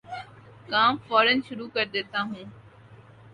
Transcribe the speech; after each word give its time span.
کام 0.69 0.93
فورا 1.05 1.33
شروع 1.47 1.67
کردیتا 1.75 2.19
ہوں 2.21 2.43